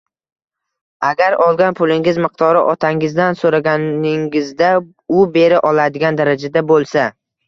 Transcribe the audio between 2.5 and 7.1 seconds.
otangizdan so‘raganingizda u bera oladigan darajada bo‘lsa